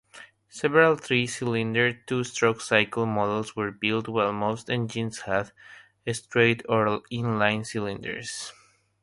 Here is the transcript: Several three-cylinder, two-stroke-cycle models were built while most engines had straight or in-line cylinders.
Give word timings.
Several 0.49 0.95
three-cylinder, 0.95 1.93
two-stroke-cycle 1.93 3.05
models 3.05 3.55
were 3.55 3.69
built 3.69 4.07
while 4.07 4.33
most 4.33 4.67
engines 4.67 5.19
had 5.19 5.51
straight 6.11 6.63
or 6.67 7.03
in-line 7.11 7.63
cylinders. 7.65 8.51